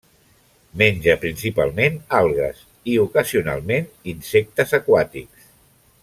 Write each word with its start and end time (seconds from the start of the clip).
Menja 0.81 1.13
principalment 1.25 1.99
algues 2.21 2.63
i, 2.93 2.97
ocasionalment, 3.05 3.93
insectes 4.17 4.73
aquàtics. 4.83 5.45